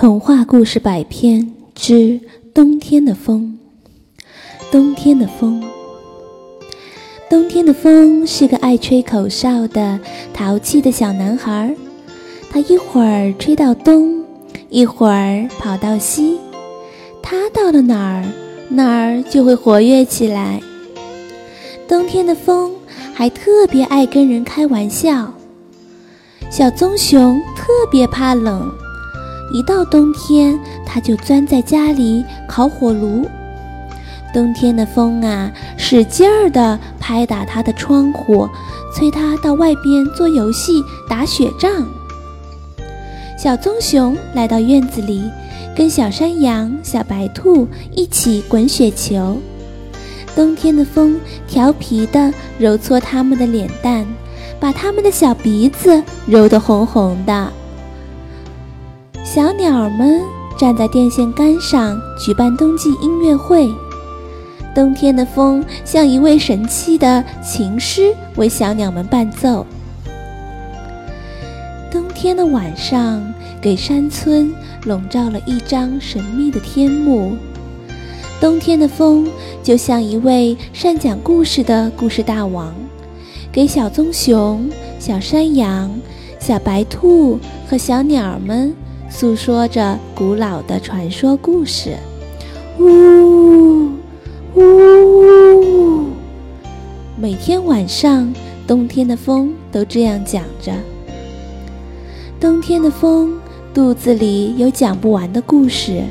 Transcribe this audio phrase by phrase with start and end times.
[0.00, 2.18] 童话故事百篇之
[2.54, 3.58] 冬天的风。
[4.72, 5.62] 冬天的风，
[7.28, 10.00] 冬天的风是个爱吹口哨的
[10.32, 11.76] 淘气的小男孩。
[12.50, 14.24] 他一会儿吹到东，
[14.70, 16.38] 一会儿跑到西，
[17.22, 18.24] 他到了哪儿，
[18.70, 20.62] 哪儿就会活跃起来。
[21.86, 22.72] 冬天的风
[23.12, 25.34] 还特别爱跟人开玩笑。
[26.50, 28.66] 小棕熊特别怕冷。
[29.52, 33.26] 一到冬天，他就钻在家里烤火炉。
[34.32, 38.48] 冬天的风啊，使劲儿地拍打他的窗户，
[38.94, 41.88] 催他到外边做游戏、打雪仗。
[43.36, 45.24] 小棕熊来到院子里，
[45.74, 49.38] 跟小山羊、小白兔一起滚雪球。
[50.36, 54.06] 冬天的风调皮地揉搓他们的脸蛋，
[54.60, 57.52] 把他们的小鼻子揉得红红的。
[59.32, 60.20] 小鸟们
[60.58, 63.72] 站在电线杆上举办冬季音乐会。
[64.74, 69.64] 冬天的风像一位神气的琴师，为小鸟们伴奏。
[71.92, 73.22] 冬天的晚上，
[73.60, 74.52] 给山村
[74.84, 77.36] 笼罩了一张神秘的天幕。
[78.40, 79.28] 冬天的风
[79.62, 82.74] 就像一位善讲故事的故事大王，
[83.52, 85.88] 给小棕熊、小山羊、
[86.40, 88.74] 小白兔和小鸟们。
[89.10, 91.96] 诉说着古老的传说故事，
[92.78, 93.90] 呜
[94.54, 96.06] 呜。
[97.16, 98.32] 每天晚上，
[98.68, 100.72] 冬天的风都这样讲着。
[102.38, 103.38] 冬天的风
[103.74, 106.04] 肚子里有讲不完的故事，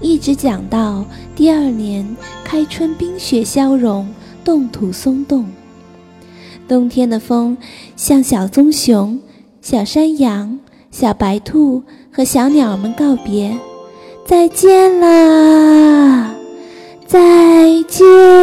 [0.00, 4.06] 一直讲到第二年开春，冰雪消融，
[4.44, 5.44] 冻土松动。
[6.68, 7.58] 冬天的风
[7.96, 9.20] 像小棕熊、
[9.60, 10.60] 小山羊。
[10.90, 13.56] 小白兔和小鸟们告别，
[14.26, 16.34] 再见啦！
[17.06, 18.37] 再见。